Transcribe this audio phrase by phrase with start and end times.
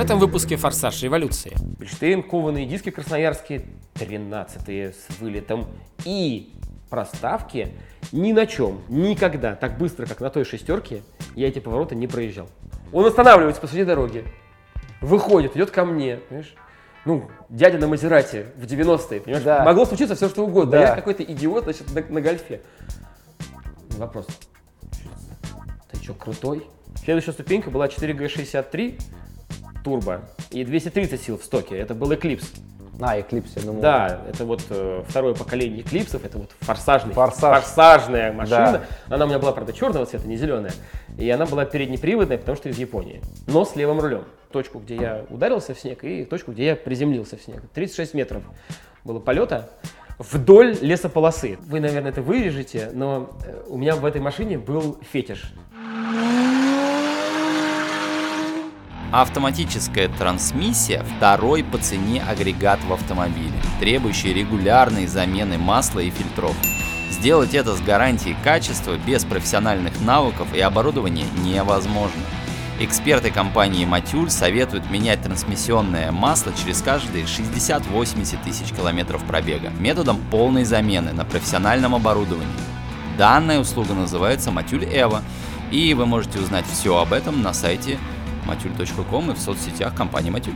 [0.00, 1.52] этом выпуске «Форсаж революции».
[1.78, 5.66] Бельштейн, кованые диски красноярские, 13 с вылетом.
[6.04, 6.54] И
[6.88, 7.68] проставки
[8.10, 11.02] ни на чем, никогда, так быстро, как на той шестерке,
[11.36, 12.48] я эти повороты не проезжал.
[12.92, 14.24] Он останавливается посреди дороги,
[15.00, 16.54] выходит, идет ко мне, понимаешь?
[17.04, 19.44] Ну, дядя на Мазерате в 90-е, понимаешь?
[19.44, 19.64] Да.
[19.64, 20.72] Могло случиться все, что угодно.
[20.72, 20.80] Да.
[20.80, 22.60] Я какой-то идиот, значит, на, на гольфе.
[23.90, 24.26] Вопрос.
[25.90, 26.66] Ты что, крутой?
[27.02, 29.00] Следующая ступенька была 4G63
[29.84, 31.76] турбо и 230 сил в стоке.
[31.76, 32.46] Это был Eclipse.
[33.00, 33.80] А, Eclipse, я думал.
[33.80, 37.64] Да, это вот э, второе поколение Эклипсов, это вот форсажный, Форсаж.
[37.64, 38.82] форсажная машина.
[39.08, 39.14] Да.
[39.14, 40.72] Она у меня была, правда, черного цвета, не зеленая.
[41.18, 43.22] И она была переднеприводная, потому что из Японии.
[43.46, 44.24] Но с левым рулем.
[44.52, 47.62] Точку, где я ударился в снег, и точку, где я приземлился в снег.
[47.72, 48.42] 36 метров
[49.04, 49.70] было полета
[50.18, 51.56] вдоль лесополосы.
[51.62, 55.54] Вы, наверное, это вырежете, но э, у меня в этой машине был фетиш.
[59.12, 66.54] Автоматическая трансмиссия– второй по цене агрегат в автомобиле, требующий регулярной замены масла и фильтров.
[67.10, 72.22] Сделать это с гарантией качества без профессиональных навыков и оборудования невозможно.
[72.78, 80.62] Эксперты компании Матюль советуют менять трансмиссионное масло через каждые 60-80 тысяч километров пробега методом полной
[80.62, 82.46] замены на профессиональном оборудовании.
[83.18, 85.22] Данная услуга называется Матюль Эва,
[85.72, 87.98] и вы можете узнать все об этом на сайте
[88.50, 90.54] matюль.ком и в соцсетях компании Матюль.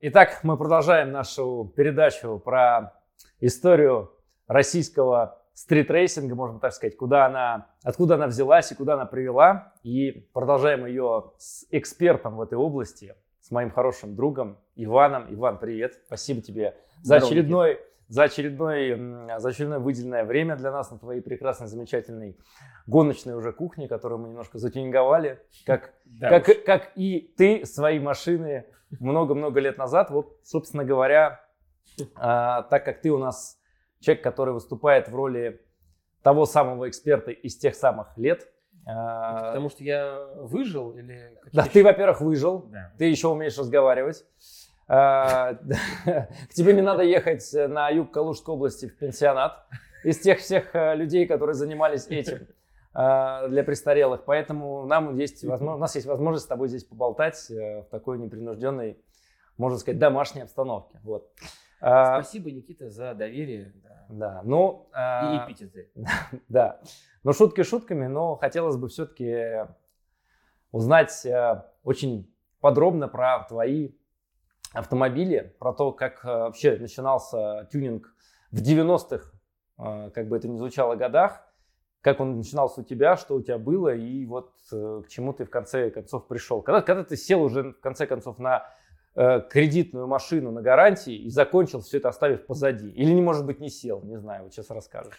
[0.00, 2.92] Итак, мы продолжаем нашу передачу про
[3.40, 4.12] историю
[4.46, 9.72] российского стритрейсинга, можно так сказать, куда она, откуда она взялась и куда она привела.
[9.82, 15.26] И продолжаем ее с экспертом в этой области, с моим хорошим другом Иваном.
[15.30, 15.94] Иван, привет.
[16.04, 21.66] Спасибо тебе за очередной, за очередной, за очередное выделенное время для нас на твоей прекрасной,
[21.68, 22.38] замечательной
[22.86, 26.54] гоночной уже кухне, которую мы немножко затюнинговали, как Да как, уж.
[26.66, 28.66] как и ты свои машины
[29.00, 30.10] много-много лет назад.
[30.10, 31.40] Вот, собственно говоря,
[32.16, 33.58] а, так как ты у нас
[34.00, 35.60] человек, который выступает в роли
[36.22, 38.46] того самого эксперта из тех самых лет.
[38.86, 41.32] а, Потому что я выжил или...
[41.52, 42.92] да, какие-то ты, еще- во-первых, выжил, Да.
[42.98, 44.24] ты еще умеешь разговаривать.
[44.86, 45.58] К
[46.54, 49.66] тебе не надо ехать на юг Калужской области в пенсионат
[50.04, 52.46] из тех всех э, людей, которые занимались этим
[52.92, 54.24] а, для престарелых.
[54.24, 58.98] Поэтому нам есть у нас есть возможность с тобой здесь поболтать э, в такой непринужденной,
[59.56, 61.00] можно сказать, домашней обстановке.
[61.02, 61.30] Вот.
[61.78, 63.72] Спасибо, Никита, за доверие
[64.08, 64.42] да.
[64.44, 65.90] Ну, и эпитеты.
[66.48, 66.80] да.
[67.22, 69.66] Но шутки шутками, но хотелось бы все-таки
[70.72, 73.92] узнать э, очень подробно про твои
[74.74, 78.14] автомобили, про то, как э, вообще начинался тюнинг
[78.50, 79.32] в 90-х,
[79.78, 81.42] э, как бы это ни звучало, годах,
[82.00, 85.44] как он начинался у тебя, что у тебя было, и вот э, к чему ты
[85.44, 86.60] в конце концов пришел.
[86.60, 88.66] Когда, когда ты сел уже в конце концов на
[89.14, 92.90] э, кредитную машину на гарантии и закончил все это оставив позади.
[92.90, 95.18] Или, не может быть, не сел, не знаю, вот сейчас расскажешь.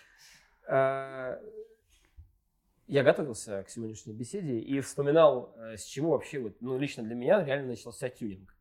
[2.88, 7.44] Я готовился к сегодняшней беседе и вспоминал, с чего вообще, вот, ну, лично для меня
[7.44, 8.55] реально начался тюнинг.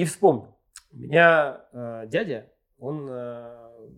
[0.00, 0.56] И вспомнил.
[0.92, 3.88] У меня э, дядя, он э,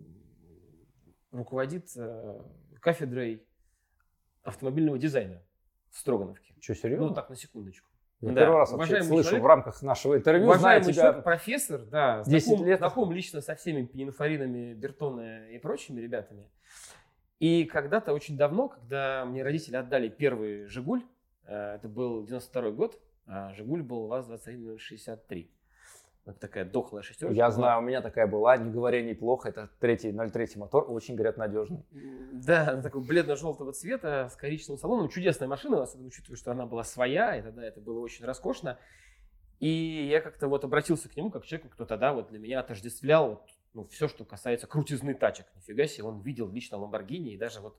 [1.30, 2.40] руководит э,
[2.80, 3.46] кафедрой
[4.42, 5.40] автомобильного дизайна
[5.90, 6.54] в Строгановке.
[6.58, 7.06] Что, серьезно?
[7.06, 7.88] Ну, так, на секундочку.
[8.20, 8.40] Я Да.
[8.40, 10.46] первый раз вообще Уважаемый слышу человек, в рамках нашего интервью.
[10.46, 11.02] Уважаемый тебя.
[11.02, 12.78] человек, профессор, да, 10 знаком, лет.
[12.78, 16.50] знаком лично со всеми пининфоринами, Бертона и прочими ребятами.
[17.38, 21.04] И когда-то, очень давно, когда мне родители отдали первый «Жигуль»,
[21.44, 25.48] э, это был 92 год, а «Жигуль» был ВАЗ-21063.
[26.38, 27.34] Такая дохлая шестерка.
[27.34, 31.36] Я знаю, у меня такая была, не говоря неплохо, это третий, 0,3 мотор, очень, говорят,
[31.36, 31.84] надежный.
[32.32, 35.08] Да, она такого бледно-желтого цвета с коричневым салоном.
[35.08, 38.78] Чудесная машина, особенно учитывая, что она была своя, и тогда это было очень роскошно.
[39.58, 42.60] И я как-то вот обратился к нему, как к человеку, кто тогда вот для меня
[42.60, 43.42] отождествлял вот,
[43.74, 45.46] ну, все, что касается крутизны тачек.
[45.56, 47.76] Нифига себе, он видел лично Ламборгини и даже вот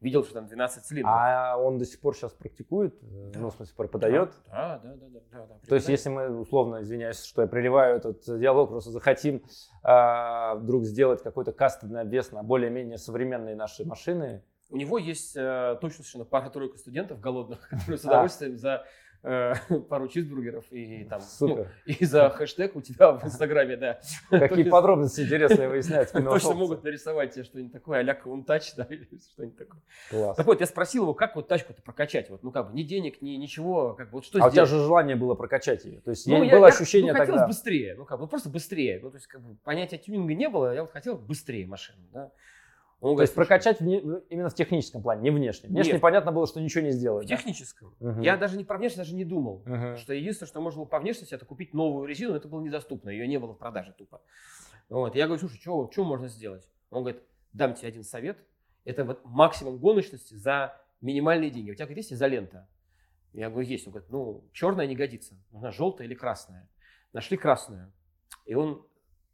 [0.00, 1.14] видел, что там 12 цилиндров.
[1.14, 3.40] А он до сих пор сейчас практикует, э, Да.
[3.40, 4.32] ну, в смысле, преподает.
[4.46, 5.20] Да, да, да, да.
[5.32, 9.42] да, да, То есть, если мы, условно, извиняюсь, что я прерываю этот диалог, просто захотим
[9.82, 15.78] а, вдруг сделать какой-то кастомный обвес на более-менее современные наши машины, У него есть э,
[15.80, 18.84] точно совершенно пара-тройка студентов голодных, которые с удовольствием за
[19.22, 19.54] э,
[19.88, 24.00] пару чизбургеров и там ну, и за хэштег у тебя в Инстаграме, да.
[24.30, 26.12] Какие подробности интересные выяснять.
[26.12, 29.80] Точно могут нарисовать тебе что-нибудь такое, а-ля Каунтач, да, или что-нибудь такое.
[30.10, 30.36] Класс.
[30.36, 33.20] Так вот, я спросил его, как вот тачку-то прокачать, вот, ну как бы, ни денег,
[33.22, 36.00] ни ничего, как бы, вот что А у тебя же желание было прокачать ее.
[36.00, 37.46] То есть Ну, я- было я- ощущение ну, хотелось тогда.
[37.48, 40.74] быстрее, ну как бы, просто быстрее, ну то есть как бы понятия тюнинга не было,
[40.74, 42.30] я вот хотел быстрее машину, да.
[43.00, 45.68] Он То говорит, есть прокачать вне, ну, именно в техническом плане, не внешне.
[45.68, 46.00] Внешне Нет.
[46.00, 47.26] понятно было, что ничего не сделать.
[47.26, 47.36] В да?
[47.36, 47.94] техническом.
[48.00, 48.22] Угу.
[48.22, 49.62] Я даже не про внешность даже не думал.
[49.66, 49.96] Угу.
[49.98, 53.28] Что единственное, что можно было по внешности, это купить новую резину, это было недоступно, ее
[53.28, 54.22] не было в продаже тупо.
[54.88, 55.14] Вот.
[55.14, 56.70] Я говорю, слушай, что, что можно сделать?
[56.90, 57.22] Он говорит,
[57.52, 58.38] дам тебе один совет,
[58.84, 61.72] это вот максимум гоночности за минимальные деньги.
[61.72, 62.66] У тебя, говорит, есть изолента?
[63.34, 63.86] Я говорю, есть.
[63.86, 66.68] Он говорит, ну, черная не годится, нужна желтая или красная.
[67.12, 67.92] Нашли красную.
[68.46, 68.86] И он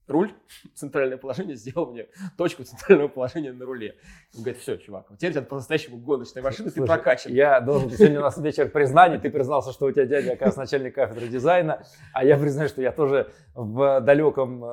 [0.06, 0.32] руль,
[0.74, 2.06] центральное положение, сделал мне
[2.36, 3.96] точку центрального положения на руле.
[4.34, 7.32] Он говорит, все, чувак, теперь у тебя по-настоящему гоночная машина, Слушай, ты прокачан.
[7.32, 10.94] Я должен, сегодня у нас вечер признаний, ты признался, что у тебя дядя, оказывается, начальник
[10.94, 14.64] кафедры дизайна, а я признаю, что я тоже в далеком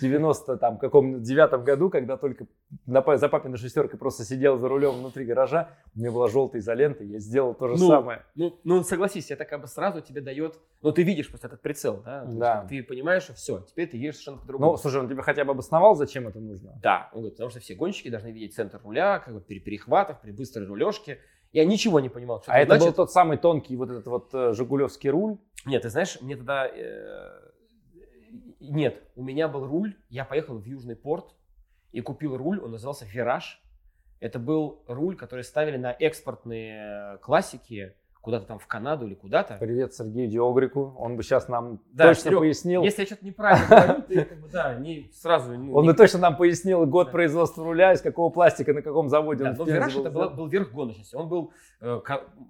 [0.00, 2.46] 90 э, там каком девятом году, когда только
[2.86, 7.04] на, за папиной шестеркой просто сидел за рулем внутри гаража, у меня была желтая изолента,
[7.04, 8.24] я сделал то же ну, самое.
[8.34, 12.02] Ну, ну, согласись, это как бы сразу тебе дает, ну, ты видишь просто этот прицел,
[12.04, 12.24] да?
[12.24, 12.66] да.
[12.68, 14.72] Ты понимаешь, что все, теперь ты едешь совершенно по-другому.
[14.72, 16.78] Ну, слушай, он тебе хотя бы обосновал, зачем это нужно?
[16.82, 20.20] Да, он говорит, потому что все гонщики должны видеть центр руля, как бы при перехватах,
[20.20, 21.18] при быстрой рулежке.
[21.52, 22.42] Я ничего не понимал.
[22.42, 25.38] Что а это, это был тот самый тонкий вот этот вот э, жигулевский руль?
[25.66, 26.68] Нет, ты знаешь, мне тогда...
[26.68, 27.50] Э,
[28.60, 31.34] нет, у меня был руль, я поехал в Южный порт
[31.92, 33.62] и купил руль, он назывался «Вираж».
[34.20, 39.56] Это был руль, который ставили на экспортные классики, куда-то там в Канаду или куда-то.
[39.58, 42.82] Привет Сергею Диогрику, он бы сейчас нам да, точно Серег, пояснил.
[42.82, 45.56] Если я что-то неправильно говорю, ты как бы, да, не сразу...
[45.56, 45.90] Ну, он не...
[45.90, 47.12] бы точно нам пояснил год да.
[47.12, 50.46] производства руля, из какого пластика, на каком заводе да, он но Вираж это был, был
[50.48, 51.14] верх гоночности.
[51.14, 52.00] Он был э,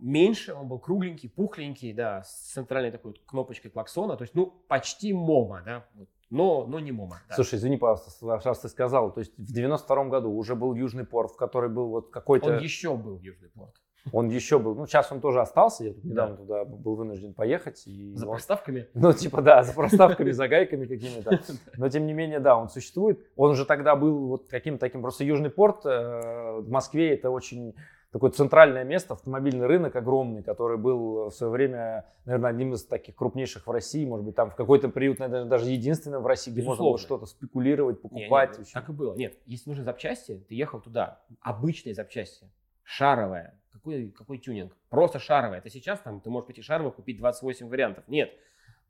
[0.00, 4.46] меньше, он был кругленький, пухленький, да, с центральной такой вот кнопочкой клаксона, то есть, ну,
[4.68, 5.86] почти Momo, да,
[6.30, 7.20] но, но не Momo.
[7.28, 7.34] Да.
[7.34, 11.32] Слушай, извини, пожалуйста, раз ты сказал, то есть в 92 году уже был Южный порт,
[11.32, 12.54] в который был вот какой-то...
[12.54, 13.74] Он еще был Южный порт.
[14.12, 16.42] Он еще был, ну сейчас он тоже остался, я тут недавно да.
[16.42, 17.82] туда был вынужден поехать.
[17.86, 18.88] И за он, проставками?
[18.94, 21.40] Ну типа да, за проставками, за гайками какими-то.
[21.76, 23.20] Но тем не менее, да, он существует.
[23.36, 27.74] Он уже тогда был вот каким-то таким, просто Южный порт э, в Москве это очень
[28.12, 33.14] такое центральное место, автомобильный рынок огромный, который был в свое время, наверное, одним из таких
[33.14, 36.60] крупнейших в России, может быть, там в какой-то период, наверное, даже единственным в России, где
[36.60, 36.82] Безусловно.
[36.82, 38.58] можно было что-то спекулировать, покупать.
[38.58, 39.14] Не, не, так и было.
[39.14, 42.50] Нет, если нужны запчасти, ты ехал туда, обычные запчасти,
[42.82, 44.76] шаровая, какой, какой тюнинг?
[44.88, 45.58] Просто шаровая.
[45.58, 48.04] Это сейчас там ты можешь пойти шаровую купить 28 вариантов.
[48.08, 48.30] Нет,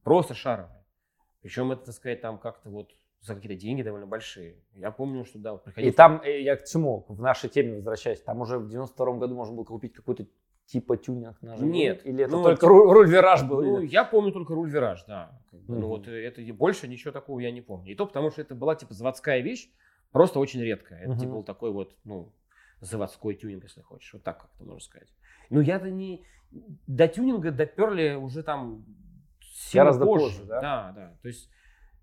[0.03, 0.85] просто шаровая.
[1.43, 2.91] Причем это, так сказать, там как-то вот
[3.21, 4.57] за какие-то деньги довольно большие.
[4.75, 5.91] Я помню, что да, вот приходил...
[5.91, 9.35] И там, э, я к чему, в нашей теме возвращаюсь, там уже в 92 году
[9.35, 10.27] можно было купить какой-то
[10.67, 11.73] типа тюнинг на живот?
[11.73, 12.07] Нет.
[12.07, 13.63] Или это ну, только типа, руль-вираж был?
[13.63, 15.39] Ну, я помню только руль-вираж, да.
[15.53, 15.65] Mm-hmm.
[15.69, 17.93] Ну вот это больше ничего такого я не помню.
[17.93, 19.71] И то потому, что это была типа заводская вещь,
[20.13, 21.01] просто очень редкая.
[21.01, 21.19] Это mm-hmm.
[21.19, 22.33] типа был такой вот, ну,
[22.81, 24.13] заводской тюнинг, если хочешь.
[24.13, 25.09] Вот так как-то можно сказать.
[25.51, 26.25] Но я-то не...
[26.87, 28.85] До тюнинга доперли уже там
[29.73, 30.27] Гораздо позже.
[30.27, 30.61] позже, да?
[30.61, 31.19] Да, да.
[31.23, 31.51] То есть,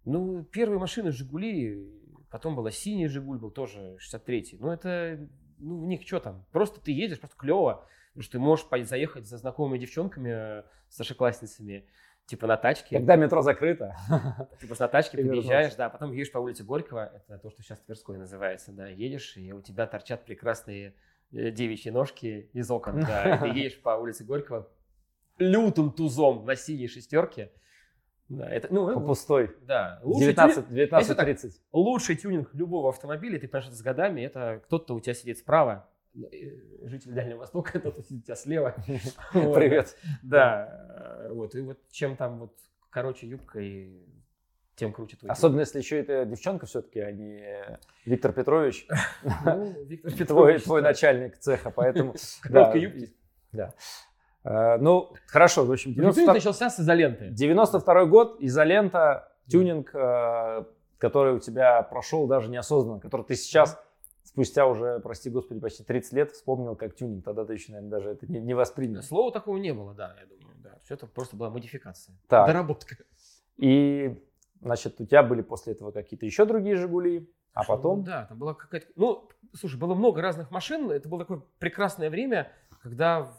[0.05, 1.85] ну, первые машины Жигули,
[2.29, 4.57] потом была синий Жигуль, был тоже 63-й.
[4.59, 5.27] Ну, это,
[5.57, 6.45] ну, в них что там?
[6.51, 7.85] Просто ты едешь, просто клево.
[8.09, 11.87] Потому что ты можешь заехать за знакомыми девчонками, старшеклассницами,
[12.27, 12.97] Типа на тачке.
[12.97, 13.95] Когда метро закрыто.
[14.59, 18.17] Типа на тачке приезжаешь, да, потом едешь по улице Горького, это то, что сейчас Тверской
[18.17, 20.93] называется, да, едешь, и у тебя торчат прекрасные
[21.31, 24.67] э, девичьи ножки из окон, да, ты едешь по улице Горького
[25.37, 27.53] лютым тузом на синей шестерке,
[28.27, 29.55] да, это, ну, по пустой.
[29.61, 30.01] Да.
[30.03, 31.61] 19, 19 30.
[31.71, 35.87] лучший тюнинг любого автомобиля, ты понимаешь, это с годами, это кто-то у тебя сидит справа,
[35.87, 35.96] Э,
[36.83, 38.75] житель Дальнего Востока, тот сидит у тебя слева.
[39.33, 39.95] Привет.
[40.23, 42.57] Да, вот, и вот чем там вот
[42.89, 44.05] короче юбка и
[44.75, 45.31] тем круче твой.
[45.31, 48.87] Особенно если еще это девчонка все-таки, а не Виктор Петрович.
[49.45, 50.63] Ну, Виктор Петрович.
[50.63, 52.15] Твой начальник цеха, поэтому...
[52.41, 53.13] Короткой юбки.
[53.51, 53.73] Да.
[54.43, 55.93] Э, ну, хорошо, в общем...
[55.93, 56.33] 92...
[56.33, 57.29] начался с изоленты.
[57.29, 60.65] 92 год, изолента, тюнинг, э,
[60.99, 63.81] который у тебя прошел даже неосознанно, который ты сейчас
[64.27, 67.23] спустя уже, прости господи, почти 30 лет вспомнил, как тюнинг.
[67.23, 69.01] Тогда ты еще, наверное, даже это не, не воспринял.
[69.01, 70.55] Слова такого не было, да, я думаю.
[70.57, 70.77] Да.
[70.83, 72.47] Все это просто была модификация, так.
[72.47, 72.97] доработка.
[73.55, 74.21] И,
[74.61, 78.03] значит, у тебя были после этого какие-то еще другие «Жигули», а потом...
[78.03, 78.87] Да, там была какая-то...
[78.95, 80.91] Ну, слушай, было много разных машин.
[80.91, 82.51] Это было такое прекрасное время,
[82.83, 83.33] когда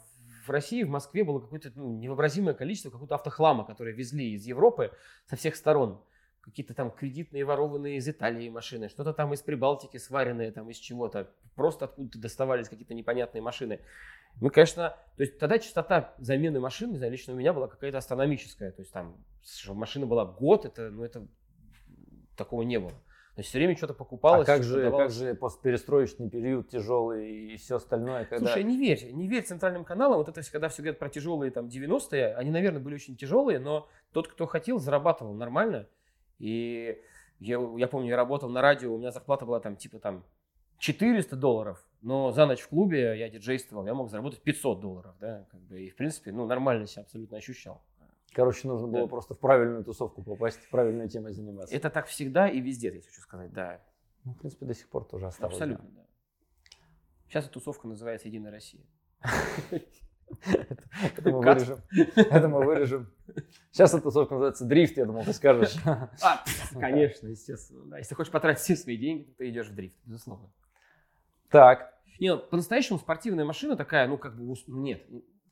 [0.45, 4.91] в России, в Москве было какое-то ну, невообразимое количество какого-то автохлама, которые везли из Европы
[5.27, 6.03] со всех сторон
[6.49, 11.31] какие-то там кредитные ворованные из Италии машины, что-то там из Прибалтики сваренные там из чего-то,
[11.55, 13.81] просто откуда-то доставались какие-то непонятные машины.
[14.41, 17.99] Ну, конечно, то есть тогда частота замены машин, не знаю, лично у меня была какая-то
[17.99, 19.17] астрономическая, то есть там
[19.69, 21.27] машина была год, это, ну, это
[22.37, 22.93] такого не было.
[23.39, 24.49] То есть все время что-то покупалось.
[24.49, 25.15] А как же, давалось...
[25.15, 28.25] как же постперестроечный период тяжелый и все остальное?
[28.25, 28.47] Когда...
[28.47, 30.19] Слушай, не верь, не верь центральным каналам.
[30.19, 33.89] Вот это когда все говорят про тяжелые там 90-е, они, наверное, были очень тяжелые, но
[34.13, 35.87] тот, кто хотел, зарабатывал нормально.
[36.39, 37.01] И
[37.41, 40.25] я, я помню, я работал на радио, у меня зарплата была там типа там
[40.79, 45.47] 400 долларов, но за ночь в клубе я диджействовал, я мог заработать 500 долларов, да,
[45.51, 47.83] как бы, и в принципе, ну, нормально себя абсолютно ощущал.
[48.33, 49.09] Короче, нужно было Да.
[49.09, 51.75] просто в правильную тусовку попасть, правильной темой заниматься.
[51.75, 53.81] Это так всегда и везде, я хочу сказать, да,
[54.25, 55.57] Ну, в принципе, до сих пор тоже осталось.
[55.59, 55.65] да.
[55.65, 56.05] абсолютно, да.
[57.29, 58.83] Сейчас эта тусовка называется «Единая Россия».
[61.17, 61.79] Это мы вырежем.
[62.17, 63.11] Это мы вырежем.
[63.73, 65.75] Сейчас эта тусовка называется дрифт, я думал, ты скажешь.
[65.85, 66.45] А,
[66.81, 67.99] конечно, естественно, да.
[67.99, 70.51] Если хочешь потратить все свои деньги, то ты идешь в дрифт, безусловно.
[71.51, 75.03] Так, Не, ну, по-настоящему спортивная машина такая, ну, как бы, ус- нет,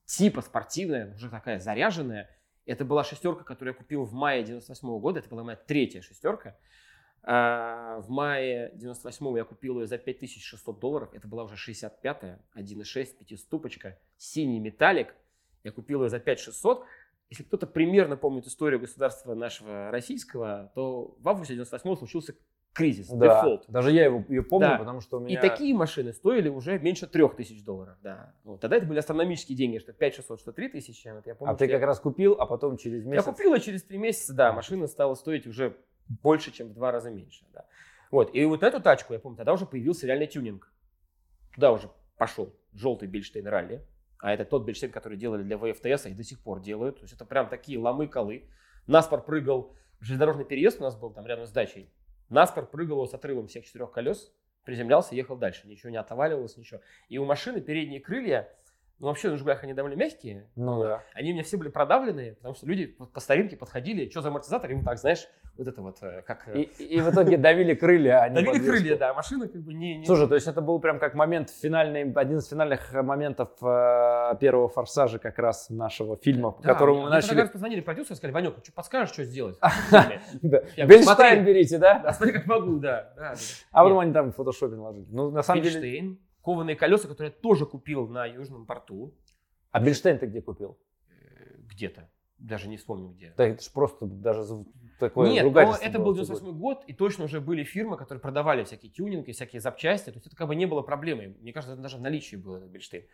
[0.05, 2.29] типа спортивная, уже такая заряженная.
[2.67, 5.21] Это была шестерка, которую я купил в мае 98 года.
[5.21, 6.57] Это была моя третья шестерка.
[7.29, 11.09] А, в мае 98 я купил ее за 5600 долларов.
[11.13, 15.13] Это была уже 65-я, 1.6, пятиступочка, синий металлик.
[15.65, 16.85] Я купил ее за 5600.
[17.29, 22.37] Если кто-то примерно помнит историю государства нашего российского, то в августе 98 случился
[22.73, 23.41] кризис, да.
[23.41, 23.65] дефолт.
[23.67, 24.79] Даже я его, ее помню, Да.
[24.79, 25.41] потому что у И меня...
[25.41, 27.97] такие машины стоили уже меньше 3000 долларов.
[28.03, 28.35] Да.
[28.45, 28.61] Вот.
[28.61, 31.09] Тогда это были астрономические деньги, что 5600, что 3000.
[31.17, 33.25] Вот я помню, А ты я- как раз купил, а потом через Я месяц...
[33.25, 35.77] купил ее через 3 месяца, да, машина стала стоить уже
[36.09, 37.45] больше, чем в два раза меньше.
[37.53, 37.67] Да.
[38.11, 38.35] Вот.
[38.35, 40.73] И вот эту тачку, я помню, тогда уже появился реальный тюнинг.
[41.55, 43.87] Туда уже пошел желтый Бильштейн ралли.
[44.19, 46.97] А это тот Бильштейн, который делали для ВФТС, и до сих пор делают.
[46.97, 48.49] То есть это прям такие ломы-колы.
[48.87, 51.91] Наспор прыгал, железнодорожный переезд у нас был там рядом с дачей.
[52.29, 54.33] Наспор прыгал с отрывом всех четырех колес,
[54.65, 55.67] приземлялся, ехал дальше.
[55.69, 56.81] Ничего не отваливалось, ничего.
[57.09, 58.49] И у машины передние крылья,
[58.99, 61.03] ну вообще на «Жигулях» они довольно мягкие, Ну да.
[61.15, 64.71] они у меня все были продавленные, потому что люди по, старинке подходили, что за амортизатор,
[64.71, 66.49] им так, знаешь, вот это вот, э, как...
[66.49, 68.71] э, И, и в итоге давили крылья, а не давили подвеску.
[68.73, 69.99] крылья, да, машина как бы не...
[69.99, 74.37] не- Слушай, то есть это был прям как момент финальный, один из финальных моментов э,
[74.41, 77.41] первого форсажа как раз нашего фильма, по которому мы тогда начали.
[77.41, 79.59] раз позвонили продюсеры, сказали, Ванек, ну что подскажешь, что сделать?
[79.61, 80.63] в фильме?» Да.
[80.77, 81.41] Я говорю, Бельштайн смотри.
[81.55, 81.99] берите, да?
[82.01, 83.13] Да, смотри, как могу, да.
[83.73, 85.07] А потом они там в фотошопе наложили.
[85.11, 86.17] Ну, на самом деле...
[86.47, 89.13] Кованые колеса, которые я тоже купил на Южном порту,
[89.73, 90.79] А Бельштейн ты где купил?
[91.09, 93.35] э, где-то, даже не вспомню где.
[93.37, 94.45] Да это же просто даже
[95.01, 97.97] такое Нет, но это было был в тот 98 год, и точно уже были фирмы,
[97.97, 100.11] которые продавали всякие тюнинги, всякие запчасти.
[100.11, 101.37] То есть это как бы не было проблемой.
[101.41, 103.07] Мне кажется, это даже в наличии был этот Бельштейн.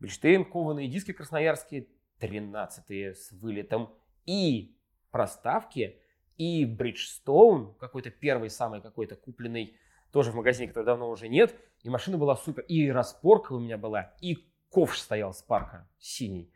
[0.00, 1.88] Бельштейн, кованые диски красноярские,
[2.20, 3.90] 13 с вылетом.
[4.24, 4.78] И
[5.10, 6.00] проставки,
[6.38, 9.76] и Бриджстоун, какой-то первый самый какой-то купленный,
[10.12, 11.54] тоже в магазине, который давно уже нет.
[11.82, 12.62] И машина была супер.
[12.64, 14.36] И распорка у меня была, и
[14.70, 16.50] ковш стоял с парка синий.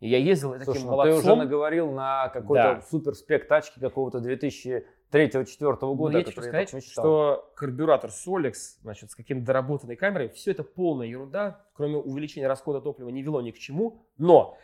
[0.00, 1.22] И я ездил таким Слушай, ну молодцом.
[1.22, 2.82] ты уже наговорил на какой-то Да.
[2.82, 7.02] супер спек тачки какого-то 2003-2004 Ну, года, я тебе который сказать, мечтал.
[7.04, 12.80] что карбюратор Solex, значит, с каким-то доработанной камерой, все это полная ерунда, кроме увеличения расхода
[12.82, 14.06] топлива, не вело ни к чему.
[14.18, 14.58] Но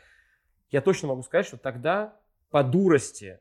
[0.70, 2.16] я точно могу сказать, что тогда
[2.50, 3.40] по дурости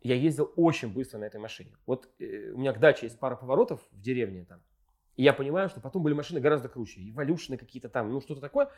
[0.00, 1.76] я ездил очень быстро на этой машине.
[1.86, 4.60] Вот э, у меня к даче есть пара поворотов в деревне там,
[5.16, 8.68] и я понимаю, что потом были машины гораздо круче, эволюшны какие-то там, ну что-то такое.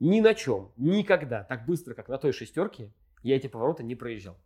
[0.00, 4.36] Ни на чем, никогда так быстро, как на той шестерке, я эти повороты не проезжал.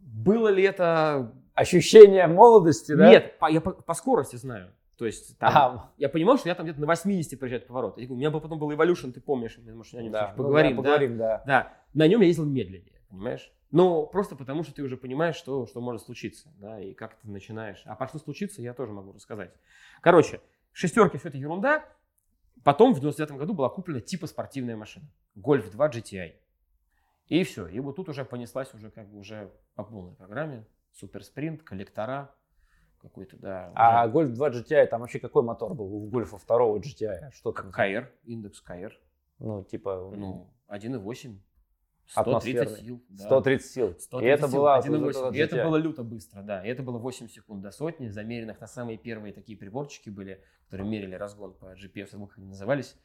[0.00, 3.10] Было ли это Ощущение молодости, да?
[3.10, 4.72] нет, по, я по, по скорости знаю.
[4.96, 7.98] То есть там, А, я понимал, что я там где-то на 80 проезжаю поворот.
[7.98, 10.42] Я У меня был потом был Evolution, ты помнишь, мы, может, о нем да, ну
[10.42, 10.70] поговорим.
[10.70, 10.82] да, да?
[10.82, 11.42] поговорим, да.
[11.46, 13.52] Да, на нем я ездил медленнее, понимаешь?
[13.70, 17.28] Но просто потому, что ты уже понимаешь, что, что может случиться, да, и как ты
[17.28, 17.82] начинаешь.
[17.84, 19.52] А по что случится, я тоже могу рассказать.
[20.00, 20.40] Короче,
[20.72, 21.84] шестерки все это ерунда.
[22.64, 25.06] Потом в 99 году была куплена типа спортивная машина.
[25.36, 26.32] Golf 2 GTI.
[27.28, 27.66] И все.
[27.66, 30.66] И вот тут уже понеслась уже как бы уже по полной программе.
[30.92, 32.34] Супер спринт, коллектора,
[33.00, 33.72] какой-то, да.
[33.74, 37.30] А уже Golf 2 GTI, там вообще какой мотор был у Гольфа второго GTI?
[37.32, 37.70] Что там?
[37.70, 38.98] КР, индекс КР.
[39.38, 41.38] Ну, типа, Ну, 1,8.
[42.08, 42.86] 130 Атмосферный.
[42.86, 43.04] сил.
[43.10, 43.24] да.
[43.24, 43.94] 130 сил.
[43.98, 44.98] 130 И это сил, была 1,8.
[44.98, 46.64] вот эта И это было люто быстро, да.
[46.64, 50.88] И это было 8 секунд до сотни, замеренных на самые первые такие приборчики были, которые
[50.88, 52.96] мерили разгон по GPS, как они назывались.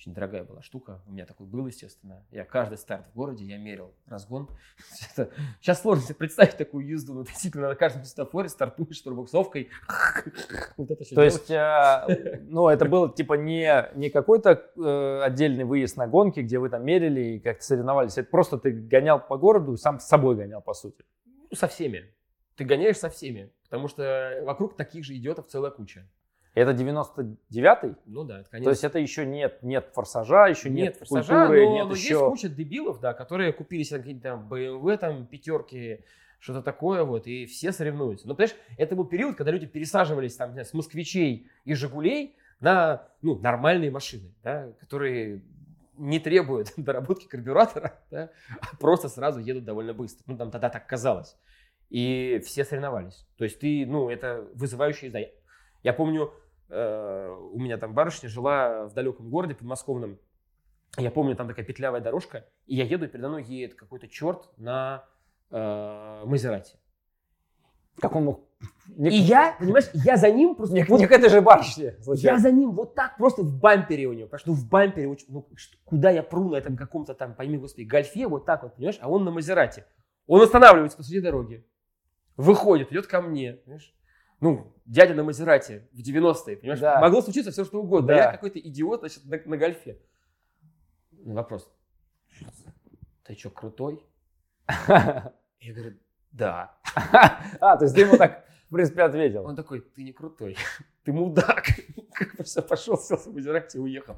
[0.00, 1.02] Очень дорогая была штука.
[1.06, 2.24] У меня такой был, естественно.
[2.30, 4.48] Я каждый старт в городе, я мерил разгон.
[5.14, 5.30] Это-
[5.60, 7.12] Сейчас сложно себе представить такую езду.
[7.12, 9.68] Ну, ты действительно на каждом светофоре стартуешь с турбоксовкой.
[10.78, 15.98] Вот это То есть, э, ну, это был типа не, не какой-то э, отдельный выезд
[15.98, 18.16] на гонки, где вы там мерили и как-то соревновались.
[18.16, 21.04] Это просто ты гонял по городу сам с собой гонял, по сути.
[21.26, 22.10] Ну, со всеми.
[22.56, 23.52] Ты гоняешь со всеми.
[23.64, 26.08] Потому что вокруг таких же идиотов целая куча.
[26.54, 27.94] Это 99-й?
[28.06, 28.64] Ну да, это, конечно.
[28.64, 31.92] То есть это еще нет, нет форсажа, еще нет, нет форсажа, культуры, но, нет но
[31.92, 32.28] есть еще...
[32.28, 36.00] куча дебилов, да, которые купили себе какие-то там BMW, там, пятерки,
[36.40, 38.26] что-то такое вот, и все соревнуются.
[38.26, 43.06] Ну, понимаешь, это был период, когда люди пересаживались там, знаю, с москвичей и «Жигулей» на,
[43.22, 45.42] ну, нормальные машины, да, которые
[45.98, 48.30] не требуют доработки карбюратора, да,
[48.60, 50.24] а просто сразу едут довольно быстро.
[50.26, 51.36] Ну, там тогда так казалось.
[51.90, 53.26] И все соревновались.
[53.36, 55.20] То есть ты, ну, это вызывающая езда.
[55.82, 56.32] Я помню,
[56.68, 60.18] э, у меня там барышня жила в далеком городе подмосковном.
[60.96, 64.50] Я помню, там такая петлявая дорожка, и я еду, и передо мной едет какой-то черт
[64.56, 65.04] на
[65.50, 66.78] э, Мазерате.
[68.00, 68.40] Как он мог...
[68.96, 70.74] И я, понимаешь, я за ним просто...
[70.74, 71.96] Не, вот- этой же барышне.
[71.96, 72.38] я случайно.
[72.38, 75.26] за ним вот так просто в бампере у него, потому что ну, в бампере, очень-
[75.28, 75.46] ну,
[75.84, 79.08] куда я пру на этом каком-то там, пойми, господи, гольфе, вот так вот, понимаешь, а
[79.08, 79.86] он на Мазерате.
[80.26, 81.66] Он останавливается посреди дороги,
[82.36, 83.94] выходит, идет ко мне, понимаешь.
[84.40, 87.00] Ну, дядя на Мазерате в 90-е, понимаешь, Да.
[87.00, 88.08] могло случиться все, что угодно.
[88.08, 88.14] Да.
[88.14, 90.00] А я какой-то идиот, значит, на, на гольфе.
[91.12, 91.70] Вопрос.
[93.24, 94.02] Ты что, крутой?
[94.68, 95.96] Я говорю,
[96.32, 96.74] да.
[97.60, 99.44] А, то есть ты ему так, в принципе, ответил.
[99.46, 100.56] Он такой, ты не крутой,
[101.04, 101.64] ты мудак.
[102.14, 104.16] Как бы все, пошел, сел в Мазерати и уехал.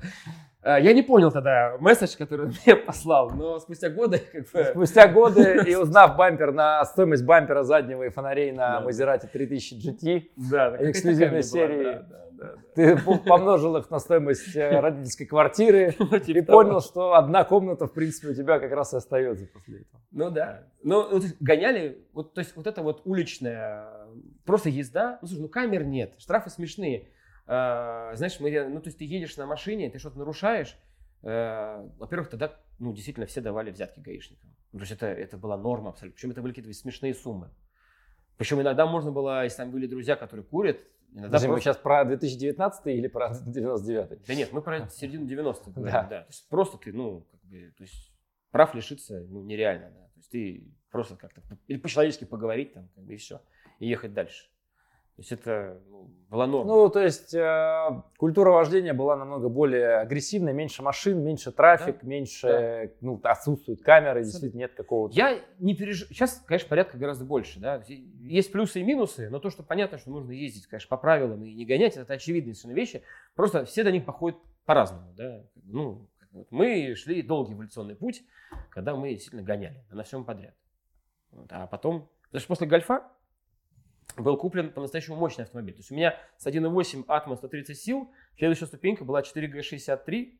[0.63, 4.65] А, Я не понял тогда месседж, который он мне послал, но спустя годы как бы...
[4.73, 8.81] Спустя годы и узнав бампер на стоимость бампера заднего и фонарей на Да.
[8.81, 11.83] Мазерати 3000 GT, Да, эксклюзивной серии.
[11.83, 12.63] была, да, да, да, да.
[12.75, 16.63] ты по- помножил их на стоимость э, родительской квартиры Ну, и типа того.
[16.63, 20.03] понял, что одна комната, в принципе, у тебя как раз и остается после этого.
[20.11, 20.65] Ну да.
[20.83, 24.02] Ну, гоняли, вот, то есть вот это вот уличная,
[24.45, 25.19] просто езда.
[25.23, 27.09] Ну, слушай, ну камер нет, штрафы смешные.
[27.47, 30.77] А, знаешь, мы, ну, то есть ты едешь на машине, ты что-то нарушаешь.
[31.23, 34.51] э, во-первых, тогда, ну, действительно, все давали взятки гаишникам.
[34.73, 36.17] Ну, То есть это, это была норма абсолютно.
[36.17, 37.51] Причем это были какие-то смешные суммы.
[38.39, 40.79] Причем иногда можно было, если там были друзья, которые курят,
[41.13, 45.27] иногда Подожди, мы просто- сейчас про 2019 или про 99 Да нет, мы про середину
[45.27, 46.03] 90-х говорим, Да.
[46.05, 46.21] да.
[46.23, 48.13] То есть просто ты, ну, как бы, то есть
[48.51, 50.01] прав лишиться, ну, нереально, да.
[50.07, 53.41] То есть ты просто как-то, или по-человечески поговорить там, как бы, и все,
[53.83, 54.45] и ехать дальше.
[55.17, 56.73] То есть это ну, была норма.
[56.73, 62.95] Ну, то есть э, культура вождения была намного более агрессивной, меньше машин, меньше трафик, меньше,
[63.01, 65.15] ну, отсутствуют камеры, действительно нет какого-то...
[65.15, 66.15] Я не переживаю.
[66.15, 67.83] Сейчас, конечно, порядка гораздо больше, да.
[67.89, 71.53] Есть плюсы и минусы, но то, что понятно, что нужно ездить, конечно, по правилам и
[71.53, 73.03] не гонять, это очевидные совершенно вещи.
[73.35, 75.45] Просто все до них походят по-разному, да.
[75.65, 78.23] Ну, вот мы шли долгий эволюционный путь,
[78.71, 80.55] когда мы действительно гоняли да, на всем подряд.
[81.33, 83.11] Вот, а потом, что после гольфа
[84.17, 85.75] был куплен по-настоящему мощный автомобиль.
[85.75, 90.39] То есть у меня с 1.8 Atmos 130 сил, следующая ступенька была 4G63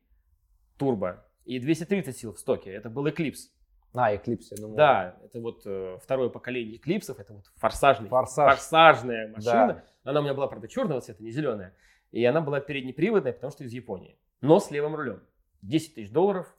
[0.77, 2.71] турбо и 230 сил в стоке.
[2.71, 3.49] Это был Eclipse.
[3.93, 4.75] А, Eclipse, я думаю.
[4.75, 8.51] Да, это вот э, второе поколение эклипсов, это вот форсажный, Форсаж.
[8.51, 9.83] форсажная машина.
[10.03, 10.09] Да.
[10.09, 11.75] Она у меня была, правда, черного цвета, не зеленая.
[12.11, 14.17] И она была переднеприводная, потому что из Японии.
[14.41, 15.21] Но с левым рулем.
[15.61, 16.53] 10 тысяч долларов.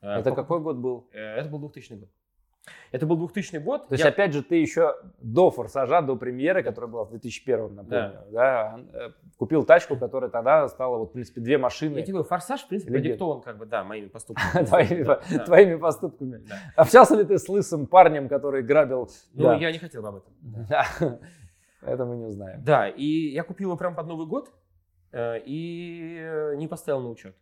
[0.00, 1.08] Э, Это какой год был?
[1.12, 2.10] э, Это был 2000 год.
[2.92, 3.88] Это был 2000 год.
[3.88, 7.74] То есть, Я- опять же, ты еще до форсажа, до премьеры, которая была в 2001,
[7.74, 8.80] напомню, да.
[8.92, 12.62] э, купил тачку, которая тогда стала, вот, в принципе, две Я машины тебе говорю, форсаж,
[12.62, 14.64] в принципе, продиктован, как бы, да, моими поступками.
[14.66, 15.78] твоими, Да, да.
[15.78, 16.38] поступками.
[16.48, 16.56] Да.
[16.76, 19.10] Общался ли ты с лысым парнем, который грабил?
[19.34, 19.56] Ну, Да.
[19.56, 20.32] я не хотел бы об этом.
[20.68, 21.18] Да.
[21.82, 22.64] Это мы не узнаем.
[22.64, 24.50] Да, и я купил его прям под Новый год
[25.12, 27.36] э, и э, не поставил на учет.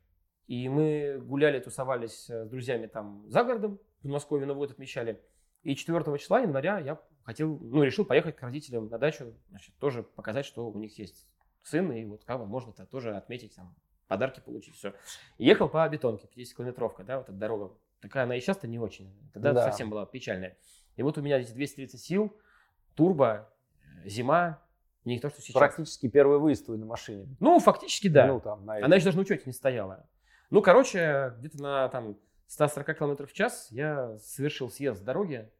[0.46, 5.18] И мы гуляли, тусовались с друзьями там за городом, в Подмосковье Новый год отмечали.
[5.62, 10.02] И 4 числа января я хотел, ну, решил поехать к родителям на дачу, значит, тоже
[10.02, 11.26] показать, что у них есть
[11.62, 13.74] сын, и вот как бы можно -то тоже отметить, там,
[14.06, 14.92] подарки получить, все.
[15.38, 17.72] Ехал по бетонке, 50-километровка, да, вот эта дорога.
[18.02, 19.10] Такая она и сейчас-то не очень.
[19.32, 19.64] Тогда Да.
[19.64, 20.58] совсем была печальная.
[20.96, 22.36] И вот у меня здесь 230 сил,
[22.94, 23.50] турбо,
[24.04, 24.62] э, зима,
[25.06, 25.54] не то, что сейчас.
[25.54, 27.26] Практически первый выезд твой на машине.
[27.40, 28.26] Ну, фактически, да.
[28.26, 30.06] Ну, там, на Она еще даже на учете не стояла.
[30.50, 35.50] Ну, короче, где-то на там 140 км в час я совершил съезд с дороги,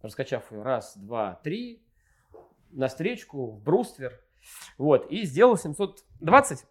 [0.00, 1.82] раскачав ее раз, два, три,
[2.70, 4.20] на встречку, в бруствер.
[4.78, 6.66] Вот, и сделал 720.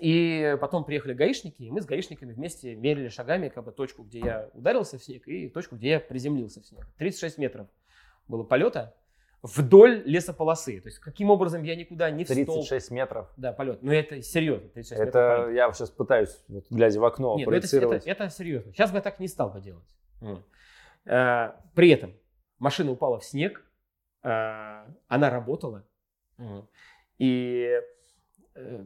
[0.00, 4.20] И потом приехали гаишники, и мы с гаишниками вместе мерили шагами как бы точку, где
[4.20, 6.86] я ударился в снег, и точку, где я приземлился в снег.
[6.98, 7.68] 36 метров
[8.28, 8.94] было полета
[9.46, 10.80] вдоль лесополосы.
[10.80, 12.46] То есть, каким образом я никуда не в столб.
[12.46, 13.32] 36 метров.
[13.36, 13.82] Да, полет.
[13.82, 14.68] Но это серьезно.
[14.68, 18.06] 36 метров Это я сейчас пытаюсь, вот, глядя в окно, Нет, ну это, проецировать.
[18.06, 18.72] это, это серьезно.
[18.72, 19.88] Сейчас бы я так не стал бы делать.
[20.20, 20.44] Вот.
[21.04, 22.14] Э, При этом
[22.58, 23.64] машина упала в снег,
[24.22, 25.86] э, она работала.
[26.38, 26.68] Вот.
[27.18, 27.80] И
[28.54, 28.84] э,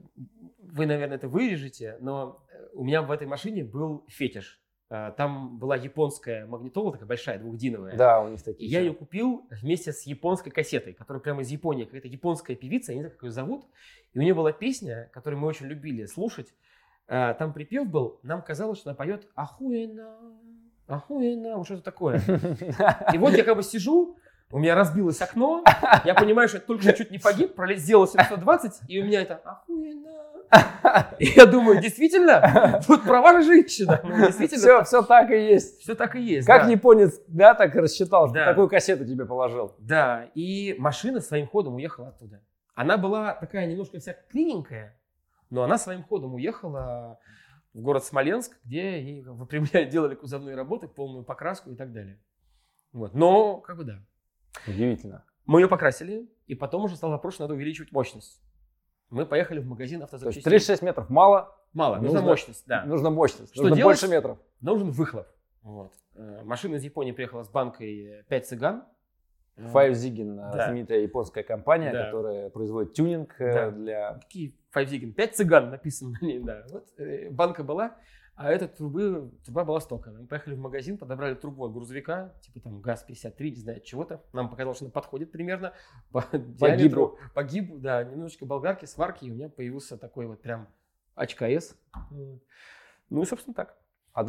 [0.58, 4.59] вы, наверное, это вырежете, но у меня в этой машине был фетиш.
[4.90, 7.96] Э, Там была японская магнитола, такая большая, двухдиновая.
[7.96, 8.70] Да, у них И такие.
[8.70, 8.86] я всё.
[8.88, 13.02] ее купил вместе с японской кассетой, которая прямо из Японии, какая-то японская певица, я не
[13.02, 13.64] знаю, как ее зовут.
[14.12, 16.52] И у нее была песня, которую мы очень любили слушать.
[17.06, 20.16] А, Там припев был, нам казалось, что она поет «Ахуена,
[20.88, 22.20] ахуена», вот что-то такое.
[23.14, 24.16] И вот я как бы сижу,
[24.50, 25.64] у меня разбилось окно,
[26.04, 29.22] я понимаю, что я только что чуть не погиб, пролез, сделал 720, и у меня
[29.22, 30.10] это «Ахуена».
[31.20, 34.00] И я думаю, действительно, вот права же женщина.
[34.02, 35.80] Ну, действительно, Все, все так и есть.
[35.80, 36.46] все так и есть.
[36.46, 36.70] Как да.
[36.72, 38.46] японец, да, так рассчитал, Да.
[38.46, 39.76] такую кассету тебе положил.
[39.78, 42.42] Да, и машина своим ходом уехала оттуда.
[42.74, 44.98] Она была такая немножко вся кривенькая,
[45.50, 47.20] но она своим ходом уехала
[47.72, 52.20] в город Смоленск, где ей выпрямляли, делали кузовные работы, полную покраску и так далее.
[52.92, 53.14] Вот.
[53.14, 54.00] Но, как бы да.
[54.66, 55.24] Удивительно.
[55.46, 58.40] Мы ее покрасили, и потом уже стал вопрос, что надо увеличивать мощность.
[59.10, 60.42] Мы поехали в магазин То есть автозапчастей.
[60.44, 62.84] 36 метров мало, Мало, нужна нужно- мощность, да.
[62.84, 64.00] нужна мощность, Что нужно делать?
[64.00, 64.38] больше метров.
[64.60, 65.26] Нужен выхлоп.
[65.62, 65.92] Вот.
[66.14, 68.84] Э, Машина из Японии приехала с банкой 5 цыган.
[69.56, 70.52] Five Ziggin, Да.
[70.66, 72.04] знаменитая японская компания, Да.
[72.06, 73.70] которая производит тюнинг э, Да.
[73.70, 74.12] для...
[74.14, 75.12] Какие Five Ziggin?
[75.12, 76.64] 5 цыган написано на ней, да.
[76.70, 77.96] Вот э, банка была,
[78.34, 80.10] а эта трубы, труба была столько.
[80.10, 84.24] Мы поехали в магазин, подобрали трубу от грузовика, типа там ГАЗ-53, не знаю, чего-то.
[84.32, 85.74] Нам показалось, что она подходит примерно
[86.10, 90.68] по, диаметру, по гибу, да, немножечко болгарки, сварки, и у меня появился такой вот прям
[91.14, 91.76] АЧКС.
[92.10, 92.42] Вот.
[93.10, 93.76] Ну и, собственно, так.
[94.12, 94.28] От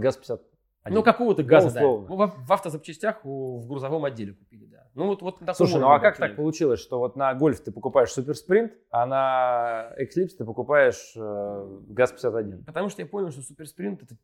[0.83, 0.93] ГАЗ-51.
[0.93, 1.79] Ну, какого-то газа, да.
[1.81, 2.07] условно.
[2.09, 4.89] Ну, в, в автозапчастях у- в грузовом отделе купили, да.
[4.95, 7.61] Ну, вот, вот на Слушай, ну а как был так получилось, что вот на гольф
[7.61, 12.65] ты покупаешь суперспринт, а на Eclipse ты покупаешь э, ГАЗ-51?
[12.65, 14.17] Потому что я понял, что суперспринт это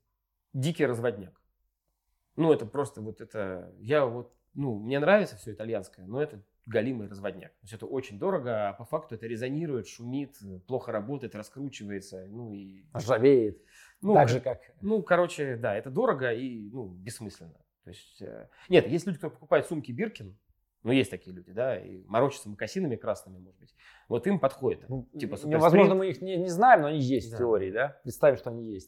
[0.54, 1.39] дикий разводняк.
[2.36, 3.72] Ну, это просто вот это...
[3.80, 7.52] Я вот, ну, мне нравится все итальянское, но это галимый разводняк.
[7.52, 12.54] То есть это очень дорого, а по факту это резонирует, шумит, плохо работает, раскручивается, ну
[12.54, 12.84] и...
[12.93, 13.62] Ржавеет.
[14.02, 14.62] Ну, так же, как...
[14.82, 17.58] Ну, короче, да, это дорого и, ну, бессмысленно.
[17.84, 20.38] То есть, э, нет, есть люди, кто покупает сумки Биркин,
[20.84, 23.76] ну, есть такие люди, да, и морочатся макасинами красными, может быть.
[24.08, 24.88] Вот им подходит.
[24.88, 25.62] Ну, типа ну, суперспринт.
[25.62, 27.36] возможно, мы их не, не знаем, но они есть Да.
[27.36, 27.98] в теории, да?
[28.04, 28.88] Представим, что они есть.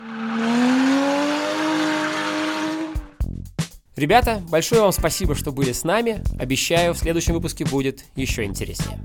[3.95, 6.21] Ребята, большое вам спасибо, что были с нами.
[6.39, 8.97] Обещаю, в следующем выпуске будет еще интереснее.